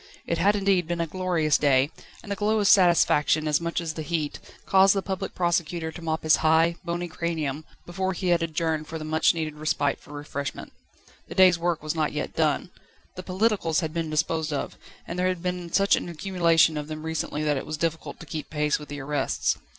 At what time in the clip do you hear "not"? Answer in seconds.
11.93-12.13